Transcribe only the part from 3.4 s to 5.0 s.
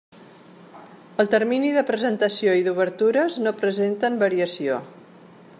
no presenten variació.